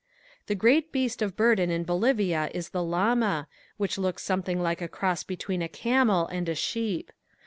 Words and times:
The 0.47 0.55
great 0.55 0.91
beast 0.91 1.21
of 1.21 1.35
burden 1.35 1.69
in 1.69 1.83
Bolivia 1.83 2.49
is 2.55 2.69
the 2.69 2.81
llama, 2.81 3.47
which 3.77 3.99
looks 3.99 4.23
something 4.23 4.59
like 4.59 4.81
a 4.81 4.87
cross 4.87 5.23
between 5.23 5.61
a 5.61 5.69
camel 5.69 6.25
and 6.25 6.49
a 6.49 6.55
sheep. 6.55 7.11